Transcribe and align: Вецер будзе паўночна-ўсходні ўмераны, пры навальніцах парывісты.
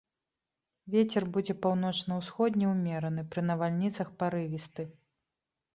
Вецер 0.93 1.27
будзе 1.35 1.55
паўночна-ўсходні 1.65 2.65
ўмераны, 2.73 3.21
пры 3.35 3.41
навальніцах 3.53 4.07
парывісты. 4.25 4.83